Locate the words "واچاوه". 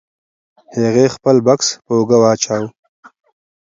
2.21-2.67